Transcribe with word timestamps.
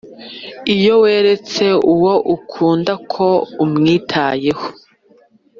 Iyo 0.75 0.93
weretse 1.03 1.65
uwo 1.93 2.13
ukunda 2.35 2.93
ko 3.13 3.27
umwitayeho 3.63 4.67